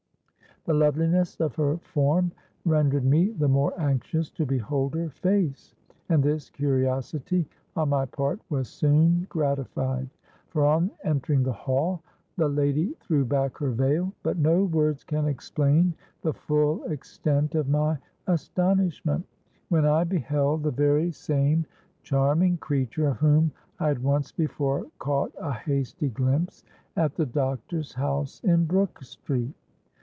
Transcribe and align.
The 0.65 0.73
loveliness 0.75 1.37
of 1.39 1.55
her 1.55 1.77
form 1.77 2.31
rendered 2.65 3.03
me 3.03 3.31
the 3.31 3.47
more 3.47 3.73
anxious 3.81 4.29
to 4.33 4.45
behold 4.45 4.93
her 4.93 5.09
face; 5.09 5.73
and 6.07 6.21
this 6.21 6.51
curiosity 6.51 7.47
on 7.75 7.89
my 7.89 8.05
part 8.05 8.39
was 8.51 8.69
soon 8.69 9.25
gratified. 9.27 10.07
For, 10.49 10.63
on 10.63 10.91
entering 11.03 11.41
the 11.41 11.51
hall, 11.51 12.03
the 12.37 12.47
lady 12.47 12.93
threw 12.99 13.25
back 13.25 13.57
her 13.57 13.71
veil;—but 13.71 14.37
no 14.37 14.65
words 14.65 15.03
can 15.03 15.25
explain 15.25 15.95
the 16.21 16.35
full 16.35 16.83
extent 16.83 17.55
of 17.55 17.67
my 17.67 17.97
astonishment, 18.27 19.25
when 19.69 19.87
I 19.87 20.03
beheld 20.03 20.61
the 20.61 20.69
very 20.69 21.11
same 21.11 21.65
charming 22.03 22.57
creature 22.59 23.07
of 23.07 23.17
whom 23.17 23.51
I 23.79 23.87
had 23.87 24.03
once 24.03 24.31
before 24.31 24.85
caught 24.99 25.31
a 25.39 25.53
hasty 25.53 26.09
glimpse 26.09 26.63
at 26.95 27.15
the 27.15 27.25
doctor's 27.25 27.93
house 27.93 28.41
in 28.43 28.65
Brook 28.65 29.01
Street! 29.01 29.55